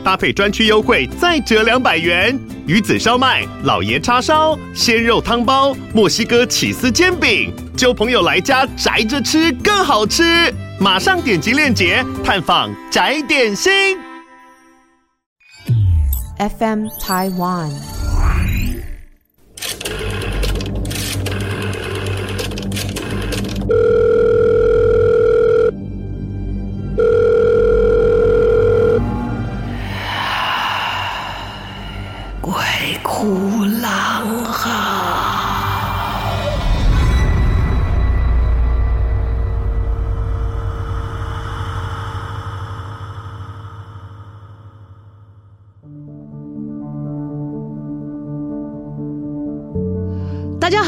[0.00, 2.38] 搭配专区优惠再折两百元。
[2.66, 10.52] 鱼子烧麦、老爷叉烧、鲜肉汤包、墨西哥起司煎饼，就朋友来家宅着吃更好吃。
[10.78, 13.98] 马上点击链接探访宅点心。
[16.38, 17.99] FM Taiwan。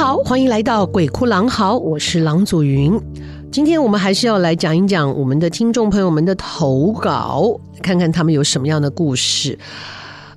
[0.02, 3.00] 好，欢迎来到鬼哭狼嚎，我是郎祖云。
[3.52, 9.56] 今天我们还是要来讲一讲我们的听众朋友们的投稿，看看他们有什么样的故事。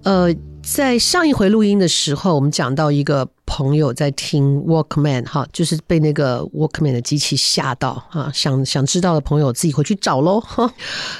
[0.03, 0.27] 呃，
[0.61, 10.71] 在上一回录音的时候，我们讲到一个朋友在听 Walkman 哈，就是被那个 Walkman 的机器吓到啊，想想知道的朋友自己回去找喽哈。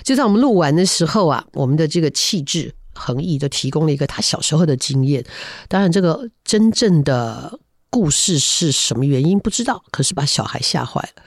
[0.03, 5.25] 就在我们录完的时候啊，我们的这个气质横溢就提供了一个他小时候的经验，
[5.67, 7.59] 当然这个真正的。
[7.95, 11.23] 故事是什么原因不知道，可是把小孩吓坏了。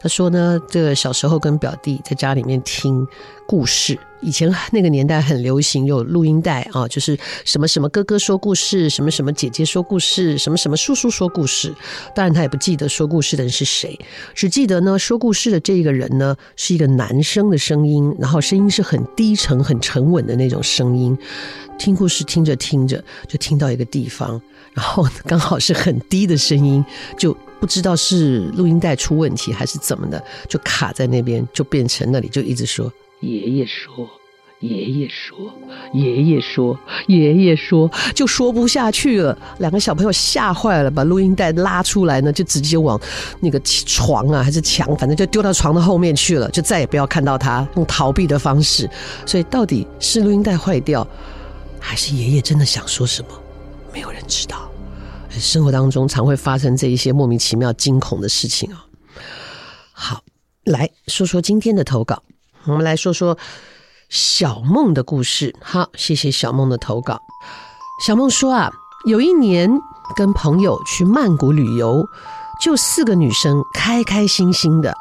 [0.00, 3.06] 他说呢，这个小时候跟表弟在家里面听
[3.46, 11.74] 故事，以前那个年代很流行有录音带啊，就是什么什么哥哥说故事，什么什么姐姐说故事，什么什么叔叔说故事。
[12.14, 13.98] 当然他也不记得说故事的人是谁，
[14.34, 21.18] 只记得呢说故事的这个人呢是一个男生的声音，然后声音是很低沉、很沉稳的那种声音。
[21.76, 24.40] 听故事听着听着就听到一个地方。
[24.74, 26.84] 然后刚好是很低的声音，
[27.18, 34.08] 就不知道是录音带出问题还是怎么的，就卡在那边，就变成那里就一直说爷爷说，
[34.60, 35.52] 爷爷说，
[35.92, 39.36] 爷爷说，爷爷说，就说不下去了。
[39.58, 43.00] 两个小朋友吓坏了，把录音带拉出来呢，就直接往
[43.40, 48.88] 那个床啊还是墙，反正就丢到床的后面去了，就再也不要看到他，用逃避的方式。
[49.26, 51.06] 所以到底是录音带坏掉，
[51.80, 53.28] 还是爷爷真的想说什么？
[53.92, 54.70] 没有人知道，
[55.30, 58.84] 生活当中常会发生这一些莫名其妙、惊恐的事情啊。
[59.92, 60.22] 好，
[60.64, 62.22] 来说说今天的投稿，
[62.64, 63.36] 我们来说说
[64.08, 65.54] 小梦的故事。
[65.60, 67.20] 好，谢谢小梦的投稿。
[68.04, 68.70] 小梦说啊，
[69.06, 69.70] 有一年
[70.16, 72.06] 跟朋友去曼谷旅游，
[72.62, 74.94] 就四个女生，开开心心的，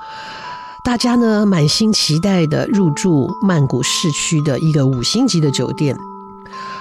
[0.83, 5.95] 大家呢满心期待的入住曼谷市区的一个五星级的酒店，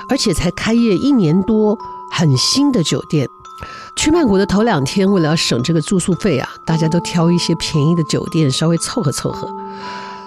[0.08, 1.78] 而且才开业一年多。
[2.10, 3.28] 很新的酒店，
[3.94, 9.48] 去曼谷的头两天，为了要省这个住宿费啊，大家都挑一些便宜的酒店，稍微凑合凑合。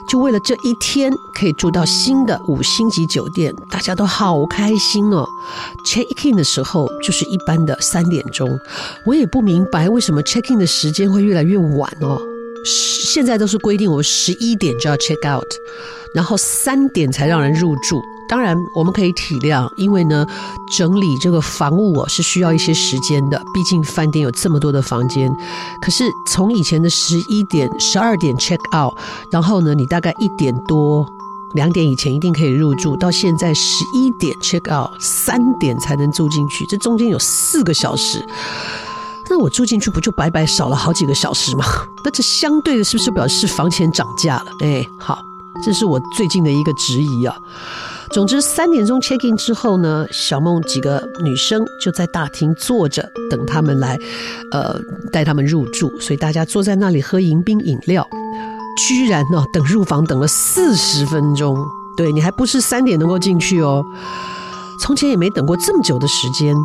[0.08, 5.24] 就为了这一天可以住到新的五星级酒店，大家都好开心哦。
[5.86, 8.50] check in 的时候就是一般的三点钟，
[9.06, 12.20] 我也不明白为什么 check in 的时间会越来越晚哦。
[12.66, 15.46] 现在都是规定我十一点就要 check out，
[16.16, 18.02] 然后三点才让人入住。
[18.30, 20.24] 当然，我们可以体谅，因为呢，
[20.78, 23.44] 整理这个房屋是需要一些时间的。
[23.56, 25.28] 毕竟饭店有这么多的房间。
[25.82, 28.96] 可是从以前的十一点、十二点 check out，
[29.32, 31.04] 然后呢，你大概一点多、
[31.54, 38.24] 两点以前一定可以入住，到现在十一点 check out，三点才能住进去，这中间有四个小时。
[39.28, 41.66] 那我住进去不就白白少了好几个小时吗？
[42.06, 44.52] 那这相对的是不是表示房钱涨价了？
[44.62, 45.20] 哎，好，
[45.64, 47.36] 这是我最近的一个质疑啊。
[48.12, 53.96] 总之，三点钟 check in 之后呢，小梦几个女生就在大厅坐着等他们来，
[54.52, 54.76] 呃，
[55.12, 55.92] 带他们入住。
[56.00, 58.06] 所以大家坐在那里喝迎宾饮料，
[58.88, 61.56] 居然呢、哦，等入房等了四十分钟。
[61.96, 63.86] 对，你还不是三点能够进去哦，
[64.82, 66.56] 从前也没等过这么久的时间。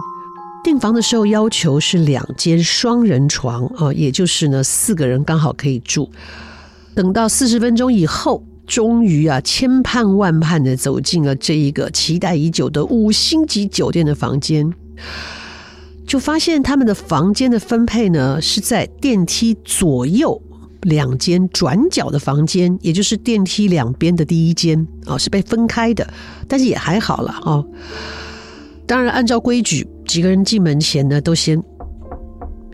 [0.65, 6.11] 订房的时候要求是两间双人床啊、也就是呢四个人刚好可以住。
[6.95, 8.43] 等到四十分钟以后。
[8.67, 14.73] 终于啊，千盼万盼的走进了这一个期待已久的五星级酒店的房间，
[16.07, 20.41] 就发现他们的房间的分配呢，是在电梯左右
[20.83, 26.07] 两间转角的房间，也就是电梯两边的第一间啊，是被分开的，
[26.49, 27.67] 但是也还好了哦。
[28.87, 31.63] 当然，按照规矩，几个人进门前呢，都先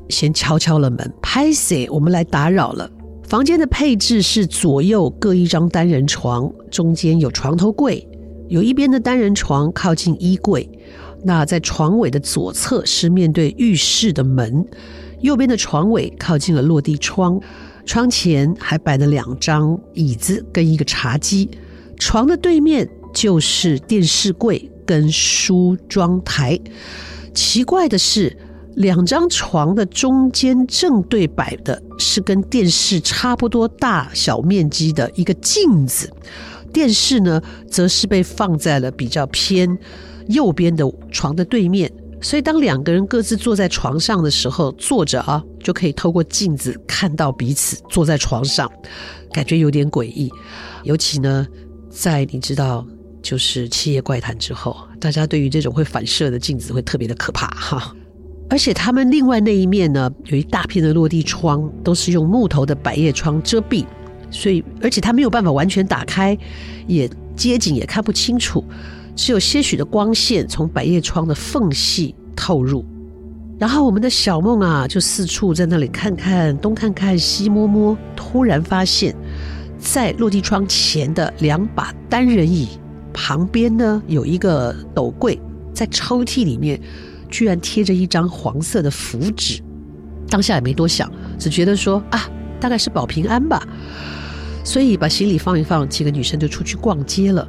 [0.09, 2.91] 先敲敲了门，拍谢，我们来打扰了。
[3.31, 8.05] 房间的配置是左右各一张单人床，中间有床头柜，
[8.49, 10.69] 有一边的单人床靠近衣柜。
[11.23, 14.67] 那在床尾的左侧是面对浴室的门，
[15.21, 17.41] 右边的床尾靠近了落地窗，
[17.87, 21.49] 窗前还摆了两张椅子跟一个茶几，
[22.01, 26.59] 床的对面就是电视柜跟梳妆台。
[27.33, 28.37] 奇怪的是，
[28.77, 36.11] 两张床的中间正对摆的是跟电视差不多大小面积的一个镜子，
[36.73, 39.79] 电视呢则是被放在了比较偏。
[40.29, 48.71] 右边的床的对面，所以当两个人各自坐在床上的时候，坐着啊，就可以透过镜子看到彼此坐在床上，
[49.33, 50.31] 感觉有点诡异。
[50.85, 51.45] 尤其呢，
[51.91, 52.87] 在你知道
[53.21, 57.93] 就是《七夜怪谈》之后，大家对于这种会反射的镜子会特别的可怕哈。
[58.51, 63.87] 而且他们另外那一面呢，有一大片的落地窗，都是用木头的百叶窗遮蔽，
[64.29, 66.37] 所以而且他没有办法完全打开，
[66.89, 68.65] 也街景也看不清楚。
[69.15, 72.85] 只有些许的光线从百叶窗的缝隙透入，
[73.59, 77.97] 然后我们的小梦啊，就四处在那里看看，东看看，西摸摸。
[78.17, 79.15] 突然发现，
[79.79, 82.69] 在落地窗前的两把单人椅
[83.13, 85.39] 旁边呢，有一个斗柜，
[85.73, 86.81] 在抽屉里面
[87.31, 89.63] 居然贴着一张黄色的符纸。
[90.29, 92.29] 当下也没多想，只觉得说啊，
[92.61, 93.67] 大概是保平安吧，
[94.65, 97.47] 所以把行李放一放，几个女生就出去逛街了。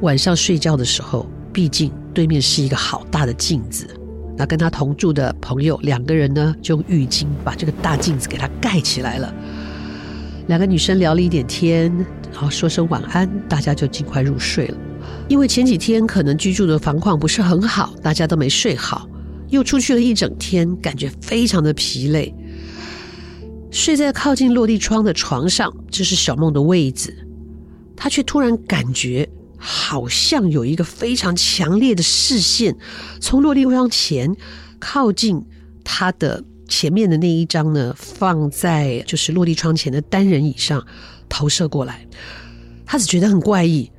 [0.00, 3.86] 晚上睡觉的时候，毕竟对面是一个好大的镜子。
[4.36, 9.34] 那跟他同住的朋友两个人呢，就用浴巾把这个大镜子给他盖起来了。
[10.46, 11.92] 两个女生聊了一点天，
[12.32, 14.76] 然后说声晚安，大家就尽快入睡了。
[15.26, 19.07] 因为前几天可能居住的房况不是很好，大家都没睡好，
[19.50, 22.34] 又出去了一整天，感觉非常的疲累。
[23.70, 27.14] 睡在靠近落地窗的床上，这是小梦的位子，
[27.96, 29.28] 她却突然感觉。
[29.60, 32.76] 好像有一个非常强烈的视线，
[33.20, 34.32] 从落地窗前
[34.78, 35.44] 靠近
[35.82, 40.86] 他的前面的那一张呢，放在就是落地窗前的单人椅上
[41.28, 42.06] 投射过来。
[42.86, 43.90] 他只觉得很怪异，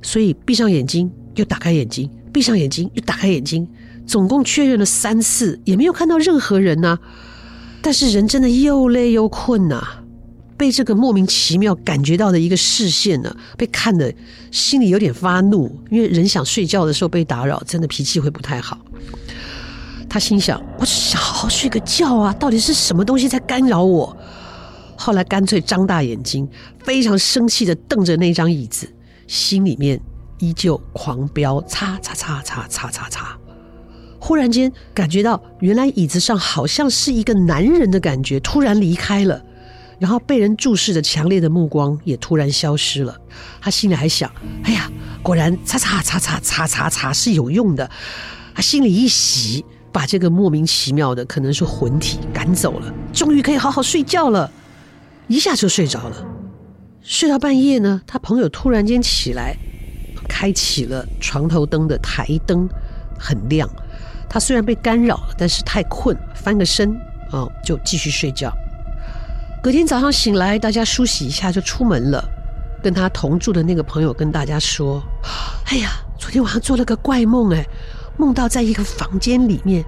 [0.00, 3.66] 所以闭上眼睛又打开眼睛，闭上眼睛又打开眼睛，
[4.10, 6.98] 总共确认了三次，也没有看到任何人呐、
[7.80, 9.80] 但是人真的又累又困呐、
[10.56, 14.12] 被这个莫名其妙感觉到的一个视线呢，被看得
[14.50, 18.76] 心里有点发怒，因为人想睡觉的时候被打扰，真的脾气会不太好。
[20.08, 24.16] 他心想：我只想好好睡个觉啊，到底是什么东西在干扰我？
[24.96, 26.48] 后来干脆张大眼睛，
[26.80, 28.92] 非常生气的瞪着那张椅子，
[29.28, 30.00] 心里面
[30.40, 33.39] 依旧狂飙：擦擦擦擦擦擦擦。
[34.20, 39.42] 忽然间感觉到，原来椅子上好像是一个男人的感觉，突然离开了。
[39.98, 43.14] 然后被人注视着强烈的目光也突然消失了，
[43.60, 44.30] 他心里还想：
[44.62, 44.90] 哎呀，
[45.22, 47.90] 果然擦擦擦擦擦擦擦是有用的。
[48.54, 54.50] 他心里一喜，把这个莫名其妙的可能是魂体赶走了，终于可以好好睡觉了，
[55.28, 56.26] 一下就睡着了。
[57.02, 59.54] 睡到半夜呢，他朋友突然间起来，
[60.26, 62.66] 开启了床头灯的台灯，
[63.18, 63.68] 很亮。
[64.30, 66.90] 他虽然被干扰了，但是太困，翻个身
[67.32, 68.50] 啊，就继续睡觉。
[69.60, 72.24] 隔天早上醒来，大家梳洗一下就出门了。
[72.82, 75.02] 跟他同住的那个朋友跟大家说
[75.68, 77.62] ：“哎呀，昨天晚上做了个怪梦，哎，
[78.16, 79.84] 梦到在一个房间里面，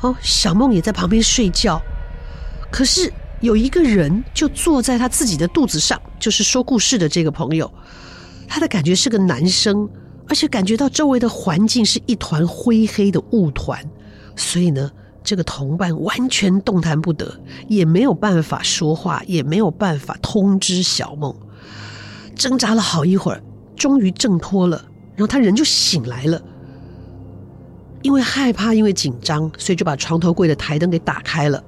[0.00, 1.80] 哦，小梦也在旁边睡觉，
[2.68, 7.72] 可是有一个人就坐在他自己的肚子上，就是说故事的这个朋友，
[8.48, 9.88] 他的感觉是个男生，
[10.28, 13.84] 而且感觉到周围的环境是一团灰黑的雾团，
[14.36, 14.90] 所以呢。”
[15.26, 21.34] 这个同伴完全动弹不得，也没有办法说话，也没有办法通知小梦。
[22.36, 23.42] 挣扎了好一会儿，
[23.74, 24.76] 终于挣脱了，
[25.16, 26.40] 然后他人就醒来了。
[28.02, 31.60] 因为害怕，因为紧张，所以就把床头柜的台灯给打开了。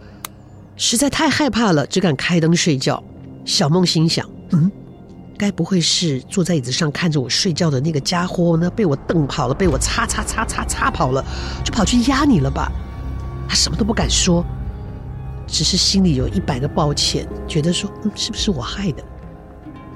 [0.77, 3.03] 实在太害怕了，只敢开灯睡觉。
[3.45, 4.71] 小梦心想：嗯，
[5.39, 8.69] 该不会是坐在椅子上看着我睡觉的那个家伙呢？
[8.69, 11.25] 被我瞪跑了，被我擦擦擦擦擦跑了，
[11.65, 12.71] 就跑去压你了吧？
[13.49, 14.45] 他什么都不敢说，
[15.47, 19.05] 只是心里有一百个抱歉，觉得说，嗯，是不是我害的？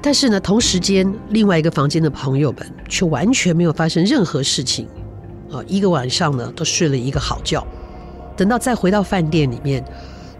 [0.00, 4.88] 但是呢，同时间另外一个房间的朋友们却完全没有发生任何事情，
[5.50, 7.62] 啊，一个晚上呢都睡了一个好觉。
[8.36, 9.84] 等到再回到饭店里面，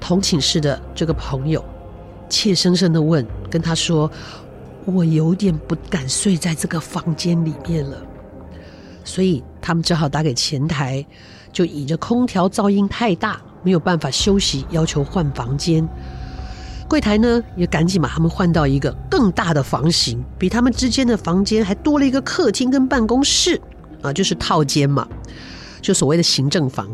[0.00, 1.62] 同寝室的这个朋友
[2.28, 4.11] 怯生生的问，跟他说
[4.85, 7.97] ：“我有点不敢睡在这个房间里面了。”
[9.05, 11.05] 所以他们只好打给前台。
[11.53, 15.87] 就倚着空调噪音太大，没有办法休息，要求换房间。
[16.89, 23.61] 柜台呢也赶紧把他们换到一个更大的房型，比他们之间的房间还多了一个客厅跟办公室
[24.01, 25.07] 啊，就是套间嘛，
[25.83, 26.89] 就所谓的行政房。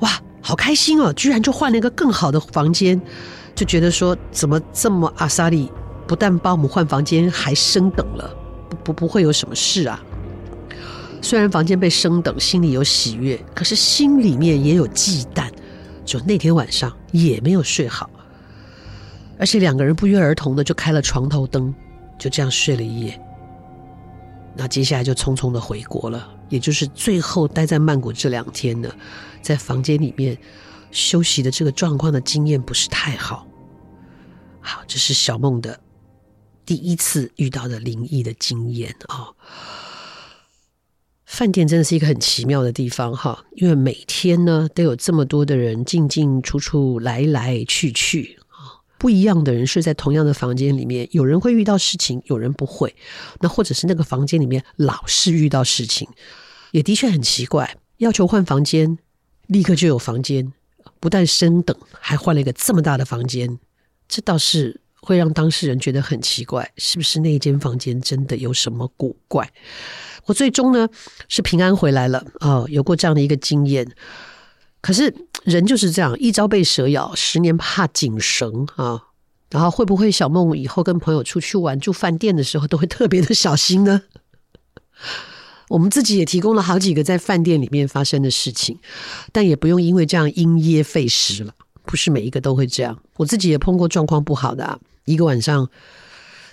[0.00, 1.12] 哇，好开心哦！
[1.12, 2.98] 居然就换了一个更好的房间，
[3.54, 5.70] 就觉得说怎么这么阿萨利，
[6.06, 8.36] 不但帮我们换房间，还升等了，
[8.68, 10.02] 不不不会有什么事啊。
[11.22, 15.50] 虽然房间被升等，心里有喜悦，可是心里面也有忌惮。
[16.04, 18.10] 就那天晚上也没有睡好，
[19.38, 21.74] 而且两个人不约而同的就开了床头灯，
[22.18, 23.18] 就这样睡了一夜。
[24.54, 28.90] 那接下来就匆匆的回国了，也就是最后待在曼谷这两天呢，
[29.40, 30.36] 在房间里面
[30.90, 33.46] 休息的这个状况的经验不是太好。
[34.60, 35.80] 好，这是小梦的
[36.66, 39.16] 第一次遇到的灵异的经验啊。
[39.16, 39.34] 哦
[41.26, 52.94] 饭店真的是一个很奇妙的地方哈，因为每天呢都有这么多的人进进出出、来来去去啊，不一样的人睡在同样的房间里面，有人会遇到事情，有人不会。
[53.40, 56.06] 那或者是那个房间里面老是遇到事情，
[56.70, 57.78] 也的确很奇怪。
[57.96, 58.96] 要求换房间，
[59.48, 60.52] 立刻就有房间，
[61.00, 63.58] 不但升等，还换了一个这么大的房间，
[64.06, 69.48] 这倒是会让当事人觉得很奇怪，是不是那一间房间真的有什么古怪？
[70.24, 70.88] 我最终呢
[71.28, 73.86] 是平安回来了啊、哦，有过这样的一个经验。
[74.80, 79.04] 可是人就是这样，一朝被蛇咬，十年怕井绳啊。
[79.50, 84.02] 然后会不会小梦以后跟朋友出去玩住饭店的时候都会特别的小心呢？
[85.68, 88.78] 我们自己也提供了好几个在饭店里面发生的事情，
[89.30, 91.54] 但也不用因为这样因噎废食了。
[91.86, 95.68] 不是每一个都会这样，我自己也碰过状况不好的啊，一个晚上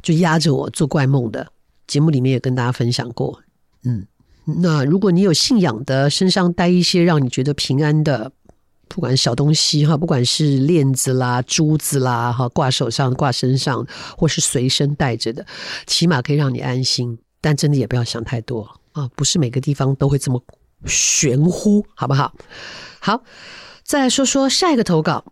[0.01, 1.51] 就压着我做怪梦的，
[1.87, 3.41] 节目里面也跟大家分享过。
[3.83, 4.05] 嗯，
[4.45, 8.31] 那如果你有信仰的，身上带一些让你觉得平安的，
[8.87, 13.85] 不管小东西哈，不管是链子啦、珠子啦哈，挂手上、挂身上，
[14.17, 15.45] 或是随身带着的，
[15.87, 17.17] 起码可以让你安心。
[17.39, 20.43] 但真的也不要想太多啊，不是每个地方都会这么
[20.85, 22.33] 玄乎，好不好？
[22.99, 23.23] 好，
[23.83, 25.25] 再来说说下一个投稿。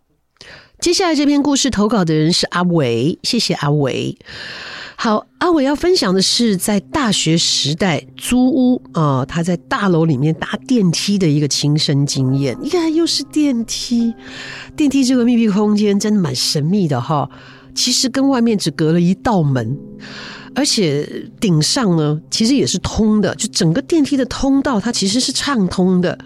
[0.80, 4.16] 接下来这篇故事投稿的人是阿伟，谢谢阿伟。
[4.96, 12.56] 好，阿伟要分享的是在大学时代租屋啊，他在大楼里面搭电梯的一个亲身经验。
[12.62, 14.14] 你看，又是电梯，
[14.74, 17.28] 电梯这个密闭空间真的蛮神秘的哈。
[17.74, 19.78] 其实跟外面只隔了一道门，
[20.54, 21.06] 而且
[21.38, 26.18] 顶上呢，其实也是通的，就整个电梯的通道它其实是畅通的，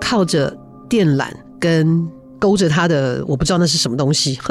[0.00, 0.56] 靠着
[0.88, 1.28] 电缆
[1.60, 4.38] 跟勾着它的，我不知道那是什么东西。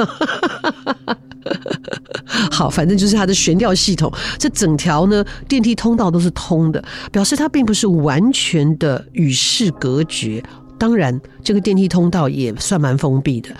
[2.50, 10.42] 好，反正就是它的悬吊系统，这整条呢电梯通道都是通的，表示它并不是完全的与世隔绝。
[10.78, 13.50] 当然，这个电梯通道也算蛮封闭的。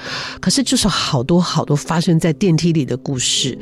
[0.41, 3.59] 可是，就是好多好多发生在电梯里的故事，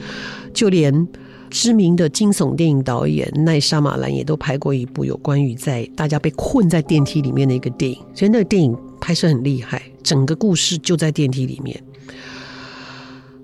[0.53, 1.09] 就连
[1.51, 7.99] 知名的惊悚电影导演奈沙马兰也都拍过一部有关于在大家被困在电梯里面的一个电影。
[8.15, 11.83] 所以，那个电影拍摄很厉害，整个故事就在电梯里面。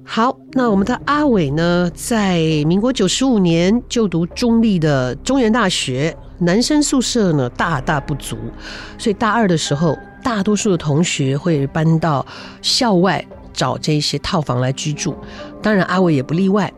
[0.04, 8.36] 好，那我们的阿伟呢，在民国九十五年就读中立的中原大学，男生宿舍呢大大不足，
[8.98, 12.26] 所以大二的时候，大多数的同学会搬到
[12.60, 15.14] 校外找这些套房来居住，
[15.62, 16.70] 当然阿伟也不例外。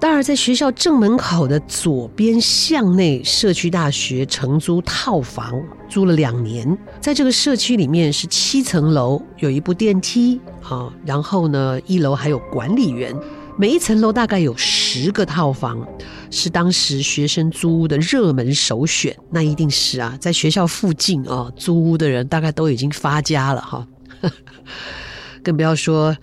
[0.00, 6.78] 大二在学校正门口的左边巷内社区大学承租套房，租了两年。
[7.00, 13.12] 在这个社区里面是七层楼，有一部电梯啊，然后呢，一楼还有管理员。
[13.56, 15.84] 每一层楼大概有十个套房，
[16.30, 19.16] 是当时学生租屋的热门首选。
[19.30, 23.84] 那一定是啊，在学校附近啊，租屋的人大概都已经发家了哈，
[25.42, 26.16] 更不要说。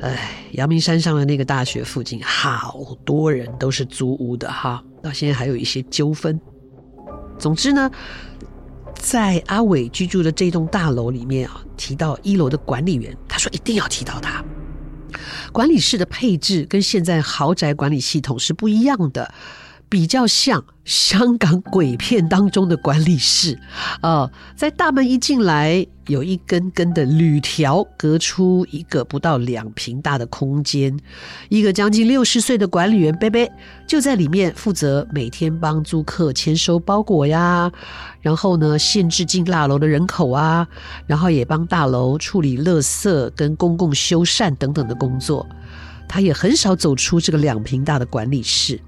[0.00, 6.40] 哎，阳明山上的那个大学附近，好多人都是租屋的哈，到现在还有一些纠纷。
[7.38, 7.90] 总之呢，
[8.94, 14.44] 在阿伟居住的这栋大楼里面啊，提到一楼的管理员，他说一定要提到他。
[15.52, 19.32] 管理室的配置跟现在豪宅管理系统是不一样的。
[19.88, 23.58] 比较像香港鬼片当中的管理室，
[24.02, 30.98] 哦，在大门一进来，有一根根的铝条隔出一个不到两坪大的空间，
[31.48, 33.50] 一个将近六十岁的管理员贝贝
[33.86, 37.70] 就在里面负责每天帮租客签收包裹呀，
[38.20, 40.66] 然后呢，限制进大楼的人口啊，
[41.06, 45.46] 然后也帮大楼处理垃圾跟公共修缮等等的工作，
[46.06, 48.80] 他也很少走出这个两坪大的管理室。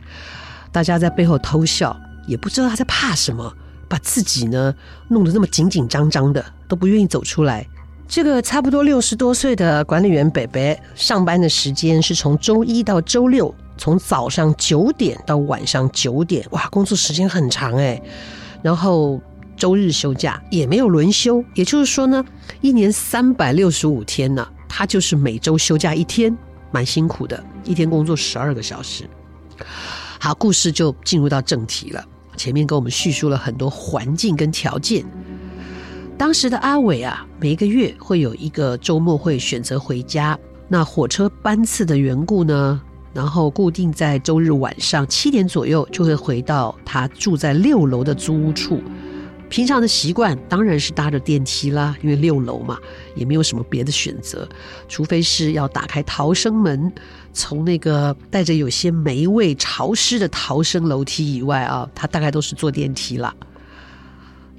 [0.72, 3.52] 大家在背后偷笑，也不知道他在怕什么，
[3.88, 4.74] 把自己呢
[5.08, 7.66] 弄得那么紧紧张张的，都不愿意走出来。
[8.06, 18.02] 这个差不多六十多岁的管理员北北，上班的时间是从周一到周六，从早上九点到晚上九点，哇，工作时间很长哎。
[18.62, 19.20] 然后
[19.56, 22.24] 周日休假也没有轮休，也就是说呢，
[22.60, 26.36] 一年三百六十五天呢，他就是每周休假一天，
[26.72, 29.04] 蛮辛苦的，一天工作十二个小时。
[30.22, 32.04] 好，故事就进入到正题了。
[32.36, 35.02] 前面跟我们叙述了很多环境跟条件。
[36.18, 40.38] 当时的阿伟啊，每个月会有一个周末会选择回家。
[40.68, 42.78] 那火车班次的缘故呢，
[43.14, 48.82] 然后固定在周日晚上七点左右就会回到他住在六楼的租屋处。
[49.48, 52.78] 平常的习惯当然是搭着电梯啦，因为六楼嘛，
[53.16, 54.48] 也没有什么别的选择，
[54.86, 56.92] 除非是要打开逃生门，
[57.32, 63.34] 从那个带着有些霉味、潮湿的逃生楼梯以外啊，他大概都是坐电梯啦。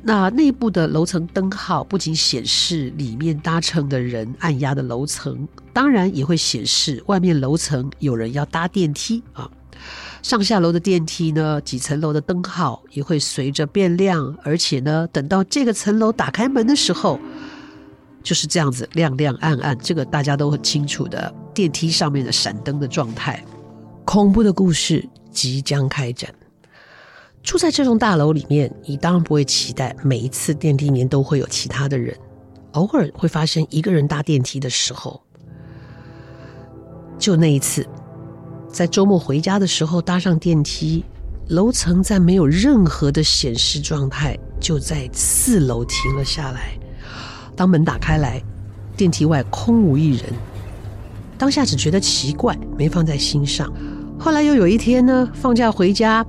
[0.04, 9.50] 那内部的楼层灯号不仅显示里面搭乘的人按压的楼层，当然也会显示外面楼层有人要搭电梯啊。
[10.24, 17.20] 上下楼的电梯呢，几层楼的灯号也会随着变亮，而且呢，等到这个层楼打开门的时候，
[18.24, 23.43] 就是这样子亮亮暗暗，这个大家都很清楚的电梯上面的闪灯的状态。
[24.03, 26.29] 恐怖的故事即将开展。
[27.43, 32.15] 住在这栋大楼里面，你当然不会期待每一次电梯里面都会有其他的人，
[32.74, 35.22] 偶尔会发生一个人搭电梯的时候，
[37.17, 37.88] 就那一次。
[38.70, 41.03] 在周末回家的时候，搭上电梯，
[41.48, 46.77] 楼层在没有任何的显示状态，就在四楼停了下来。
[47.55, 48.41] 当门打开来，
[48.96, 50.25] 电梯外空无一人。
[51.42, 53.68] 当下只觉得奇怪，没放在心上。
[54.20, 56.24] 后来又有一天呢，放假回家，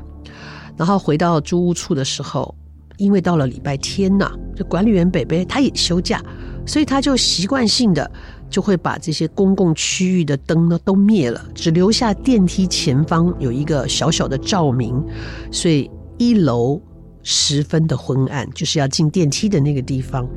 [0.74, 2.54] 然后回到租屋处的时候，
[2.96, 6.24] 因为到了礼拜天呐，这管理员北北他也休假，
[6.64, 8.10] 所以他就习惯性的。
[8.48, 15.02] 就会把这些公共区域的灯呢都灭了，只留下电梯前方有一个小小的照明，
[15.50, 16.78] 所以一楼
[17.22, 20.28] 十分的昏暗，就是要进电梯的那个地方。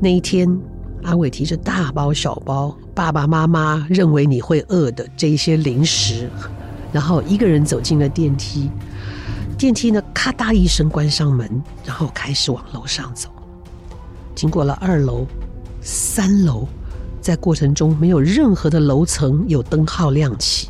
[0.00, 0.48] 那一天，
[1.02, 6.30] 阿伟提着大包小包，爸爸妈妈认为你会饿的这一些零食，
[6.92, 8.70] 然后一个人走进了电梯。
[9.58, 13.28] 电梯呢，咔嗒一声关上门，然后开始往楼上走。
[14.34, 15.26] 经过了二楼、
[15.80, 16.66] 三楼。
[17.20, 20.68] 在过程中，没有任何的楼层有灯号亮起。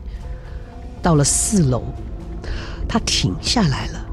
[1.01, 1.83] 到了四楼，
[2.87, 4.07] 他停下来了，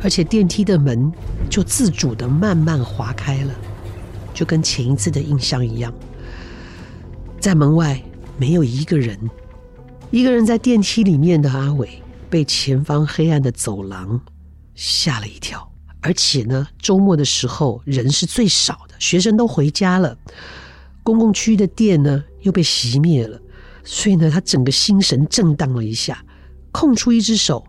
[0.00, 1.12] 而且电梯的门
[1.50, 3.50] 就自主的慢慢滑开了，
[4.38, 5.92] 就跟前一次的印象一样。
[7.40, 8.00] 在门外
[8.38, 9.18] 没有一个人，
[10.12, 14.20] 一个人在电梯里面的阿伟被前方黑暗的走廊
[14.76, 15.68] 吓了一跳，
[16.00, 20.16] 而且呢，周末的时候人是最少的，学生都回家了。
[21.02, 23.40] 公共区域的电呢又被熄灭了，
[23.82, 26.24] 所以呢，他整个心神震荡了一下，
[26.70, 27.64] 空出一只手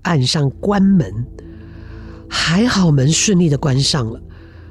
[0.00, 1.26] 按上关门，
[2.26, 4.22] 还好门顺利的关上了。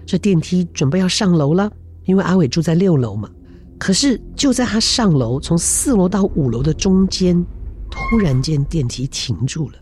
[0.06, 1.72] 这电梯准备要上楼了，
[2.04, 3.30] 因为阿伟住在六楼嘛。
[3.78, 7.44] 可是就在他上楼，从四楼到五楼的中间，
[7.90, 9.76] 突然间电梯停住了，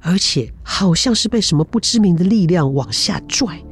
[0.00, 3.62] 而且好像是被什么不知名的力量往下拽。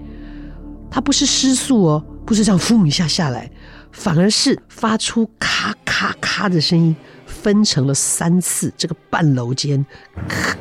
[0.90, 2.04] 他不是失速哦。
[2.26, 3.50] 不是这样，呼一下下来，
[3.90, 6.94] 反而是发出咔咔咔的声音，
[7.26, 8.72] 分成了三次。
[8.76, 9.84] 这个半楼间，
[10.28, 10.56] 咔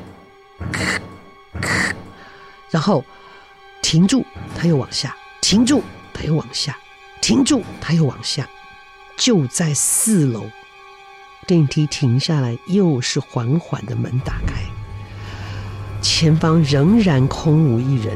[0.72, 1.00] 咔
[1.62, 1.96] 咔，
[2.72, 3.06] 然后
[3.90, 4.24] 停住，
[4.56, 5.10] 他又往下；
[5.42, 5.82] 停住，
[6.14, 6.74] 他又往下；
[7.22, 8.48] 停住，他又往下。
[9.18, 10.44] 就在四楼，
[11.48, 14.62] 电梯停下来，又是缓缓的门打开，
[16.04, 18.16] 前方仍然空无一人。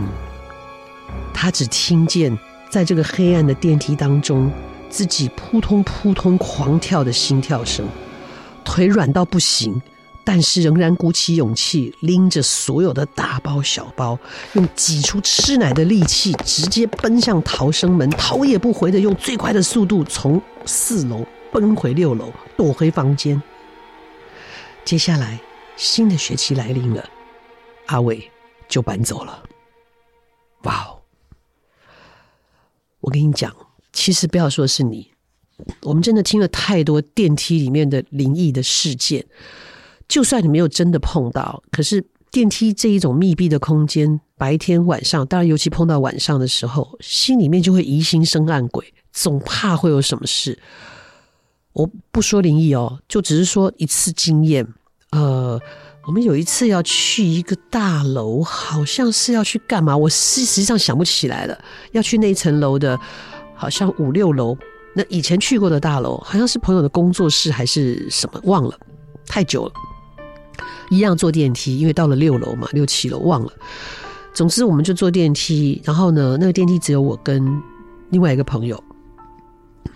[1.34, 2.38] 他只听见。
[2.70, 4.52] 在这个黑暗的电梯当中，
[4.92, 7.88] 自己扑通扑通狂跳的心跳声，
[8.64, 9.82] 腿软到不行，
[10.26, 14.18] 但是仍然鼓起勇气，拎着所有的大包小包，
[14.54, 23.42] 用挤出吃奶的力气，直接奔向逃生门，头也不回的用最快的速度从四楼奔回六楼，躲回房间。
[24.86, 25.40] 接下来，
[25.76, 27.10] 新的学期来临了，
[27.88, 28.32] 阿伟
[28.68, 29.44] 就搬走了。
[30.64, 31.02] 哇哦！
[33.02, 33.54] 我跟你讲，
[33.92, 35.12] 其实不要说是你，
[35.82, 39.26] 我们真的听了太多电梯里面的灵异的事件。
[40.14, 50.60] 就算你没有真的碰到，可是电梯这一种密闭的空间，白天晚上，当然尤其碰到晚上的时候，心里面就会疑心生暗鬼，总怕会有什么事。
[51.72, 54.68] 我不说灵异哦，就只是说一次经验，
[55.10, 55.60] 呃。
[56.06, 59.96] 我们有一次要去一个大楼，好像是要去干嘛？
[59.98, 61.58] 我实际上想不起来了。
[61.94, 63.00] 要去那层楼的
[63.56, 64.56] 好像五六楼，
[64.94, 68.78] 那以前去过的大楼，好像是朋友的工作室还是什么，忘了，
[69.26, 69.72] 太久了。
[70.90, 73.52] 一样坐电梯，因为到了六楼嘛，六七楼忘了。
[74.34, 77.62] 总之，我们就坐电梯，然后呢，那个电梯只有我跟
[78.10, 78.84] 另外一个朋友，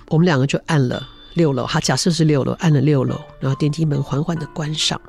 [0.09, 1.65] 我们两个就按了六楼。
[1.65, 5.01] 哈，假设是六楼，按了六楼，然后电梯门缓缓的关上，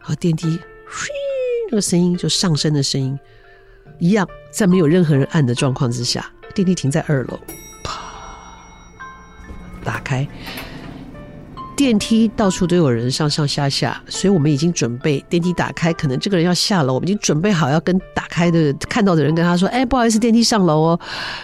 [0.00, 1.10] 然后电梯，嘘，
[1.70, 3.18] 那个声音就上升的声音，
[3.98, 7.38] 一样在没有任何人按的状况之下，电梯停在二楼，
[7.84, 8.00] 啪，
[9.84, 10.26] 打开。
[11.74, 21.00] 电梯到处都有人上上下下，所以我们已经准备电梯打开，可能这个人要下楼，我们已经准备好要跟打开的看到的人跟他说：“哎，不好意思，电梯上楼哦。”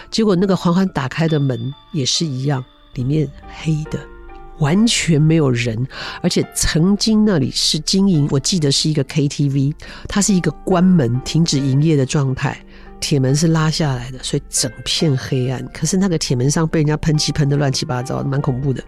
[0.09, 2.63] 结果那个缓缓打开的门也是一样，
[2.93, 3.27] 里面
[3.61, 3.99] 黑的，
[4.59, 5.87] 完全没有人，
[6.21, 9.73] 而且曾经那里是经营，我记得是一个 KTV，
[10.07, 12.57] 它是一个关门停止营业的状态，
[12.99, 15.65] 铁门是拉下来的，所以整片黑暗。
[15.73, 18.83] 可是那个铁门上被人家喷漆喷得乱七八糟，蛮恐怖的。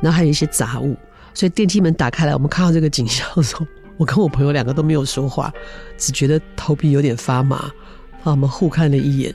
[0.00, 0.96] 然后还有一些杂物，
[1.34, 5.52] 所以电梯门打开来，我们看到这个景象的时候，我跟我朋友两个都没有说话，
[5.96, 7.70] 只觉得头皮有点发麻。
[8.16, 9.34] 然后我们互看了一眼，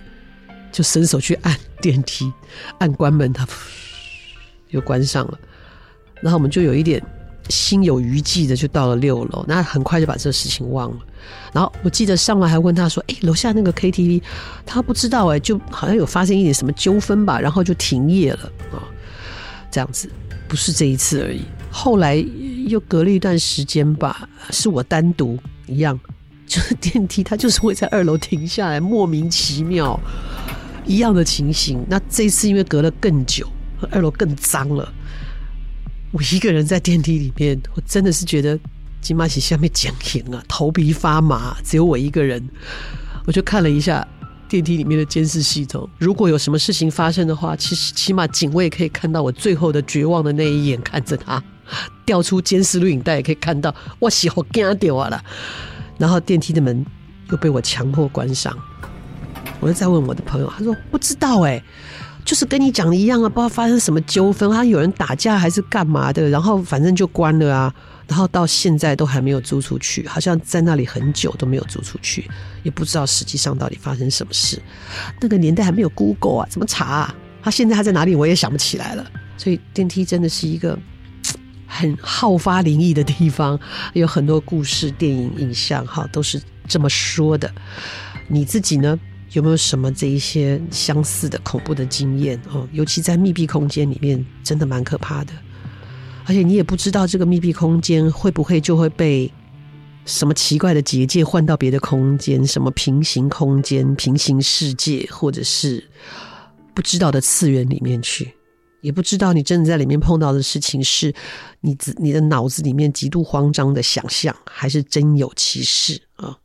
[0.72, 2.32] 就伸手去按电梯，
[2.80, 3.48] 按关门，它
[4.70, 5.40] 又关上了。
[6.22, 7.02] 然后我们就有一点
[7.50, 9.44] 心有余悸的，就到了六楼。
[9.48, 10.98] 那很快就把这个事情忘了。
[11.54, 14.22] 然后我记得上来还问他说：“哎，楼下那个 KTV，
[14.66, 18.84] 他不知道哎，就好像有发生一点什么纠纷吧，然后就停业了啊，
[19.72, 20.10] 这样子。”
[20.52, 22.16] 不是这一次而已，后来
[22.68, 25.98] 又隔了一段时间吧，是我单独一样，
[26.46, 29.98] 就是电梯它就是会在二楼停下来，莫名其妙
[30.86, 31.82] 一样的情形。
[31.88, 33.48] 那这次因为隔了更久，
[33.92, 34.94] 二楼更脏了，
[36.12, 38.60] 我一个人在电梯里面，我真的是觉得
[39.00, 42.46] 金马喜下面讲停啊，头皮发麻，只有我一个人，
[43.26, 44.06] 我就看了一下。
[44.52, 51.42] 电梯里面的监视系统，如果有什么事情发生的话，其实起码警卫可以看到我最后的绝望的那一眼，看着他
[52.06, 55.24] 调出监视录影带，也可以看到我死好惊掉啊了。
[55.98, 56.86] 然后电梯的门
[57.30, 58.54] 又被我强迫关上，
[59.62, 61.64] 我就再问我的朋友，他说不知道哎、
[62.24, 67.74] 就是跟你讲的一样啊，不知道发生什么纠纷，好像有人打架还是干嘛的，然后反正就关了啊。
[68.08, 72.30] 然后到现在都还没有租出去，好像在那里很久都没有租出去，
[72.62, 74.62] 也不知道实际上到底发生什么事。
[75.22, 77.16] 那个年代还没有 Google 啊，怎么查啊？
[77.42, 79.06] 他现在他在哪里，我也想不起来了。
[79.38, 80.78] 所以电梯真的是一个
[81.66, 83.58] 很好发灵异的地方，
[83.94, 87.50] 有很多故事、电影、影像，哈，都是这么说的。
[88.28, 89.00] 你自己呢，
[89.34, 92.40] 有没有什么这一些相似的恐怖的经验？
[92.52, 95.34] 哦，尤其在密闭空间里面，真的蛮可怕的。
[96.26, 99.32] 而且你也不知道这个密闭空间会不会就会被
[100.06, 105.84] 什么奇怪的结界换到别的空间，什么平行空间、平行世界，或者是
[106.74, 108.34] 不知道的次元里面去，
[108.82, 111.14] 也不知道你真的在里面碰到的事情是
[111.62, 116.38] 你自你的脑子里面极度慌张的想象，还是真有其事啊？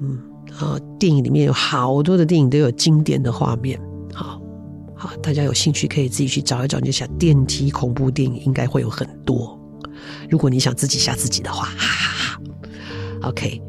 [0.00, 0.18] 嗯
[0.58, 3.80] 啊，电影里面有好多的电影都有经典的画面，
[4.12, 4.40] 好。
[4.98, 9.58] 好，大家有兴趣可以自己去找一找，你就想电梯恐怖电影应该会有很多。
[10.30, 12.40] 如果你想自己吓自己的话， 哈哈哈。
[13.28, 13.60] OK，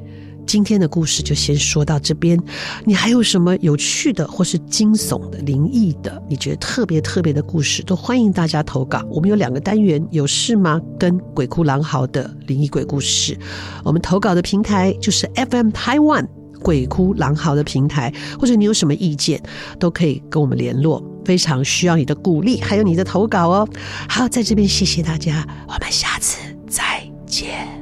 [0.45, 2.41] 今天的故事就先说到这边。
[2.85, 9.05] 你还有什么有趣的，或是惊悚的、灵异的，你觉得特别特别的故事，都欢迎大家投稿。
[9.11, 10.79] 我们有两个单元，有事吗？
[10.97, 13.37] 跟鬼哭狼嚎的灵异鬼故事。
[13.83, 16.25] 我们投稿的平台就是 FM Taiwan
[16.61, 19.41] 鬼哭狼嚎的平台，或者你有什么意见，
[19.79, 21.03] 都可以跟我们联络。
[21.25, 23.67] 非常需要你的鼓励，还有你的投稿哦。
[24.07, 26.39] 好，在这边谢谢大家，我们下次
[26.69, 27.76] 再见。